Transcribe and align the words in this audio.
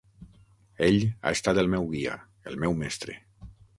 Ell 0.87 0.97
ha 1.11 1.33
estat 1.37 1.61
el 1.65 1.69
meu 1.75 1.85
guia, 1.93 2.17
el 2.53 2.59
meu 2.65 2.77
mestre. 2.81 3.19